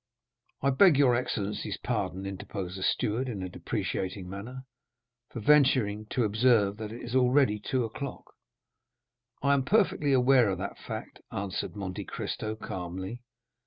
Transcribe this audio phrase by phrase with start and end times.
[0.63, 4.63] "I beg your excellency's pardon," interposed the steward in a deprecating manner,
[5.29, 8.33] "for venturing to observe that it is already two o'clock."
[9.43, 13.21] "I am perfectly aware of that fact," answered Monte Cristo calmly.